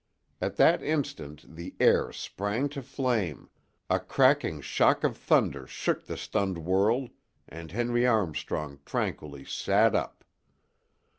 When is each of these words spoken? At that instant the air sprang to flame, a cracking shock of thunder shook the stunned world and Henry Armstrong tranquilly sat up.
At 0.41 0.55
that 0.55 0.81
instant 0.81 1.45
the 1.55 1.75
air 1.79 2.11
sprang 2.11 2.69
to 2.69 2.81
flame, 2.81 3.51
a 3.87 3.99
cracking 3.99 4.59
shock 4.59 5.03
of 5.03 5.15
thunder 5.15 5.67
shook 5.67 6.07
the 6.07 6.17
stunned 6.17 6.57
world 6.65 7.11
and 7.47 7.71
Henry 7.71 8.07
Armstrong 8.07 8.79
tranquilly 8.83 9.45
sat 9.45 9.93
up. 9.93 10.25